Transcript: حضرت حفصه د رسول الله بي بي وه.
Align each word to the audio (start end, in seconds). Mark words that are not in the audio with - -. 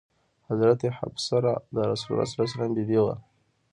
حضرت 0.47 0.81
حفصه 0.99 1.37
د 1.75 1.77
رسول 1.91 2.15
الله 2.23 2.67
بي 2.75 2.83
بي 2.89 2.99
وه. 3.05 3.15